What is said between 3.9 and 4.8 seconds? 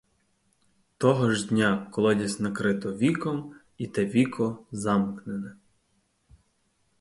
віко